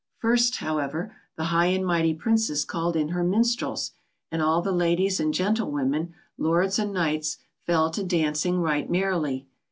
[0.17, 3.91] First, however, the high and mighty Princess called in her minstrels,
[4.31, 9.45] and all the ladies and gentlewomen, lords and knights, fell to dancing right merrily.